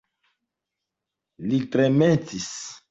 Li 1.51 1.61
tremetis. 1.77 2.53